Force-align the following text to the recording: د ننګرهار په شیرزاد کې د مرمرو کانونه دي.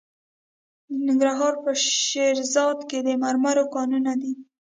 د 0.89 0.93
ننګرهار 1.07 1.53
په 1.63 1.71
شیرزاد 2.07 2.77
کې 2.89 2.99
د 3.07 3.09
مرمرو 3.23 3.65
کانونه 3.75 4.11
دي. 4.21 4.33